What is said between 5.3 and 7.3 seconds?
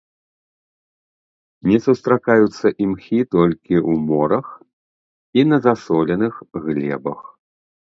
і на засоленых глебах.